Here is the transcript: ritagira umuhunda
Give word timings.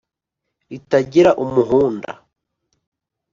ritagira 0.71 1.31
umuhunda 1.43 2.11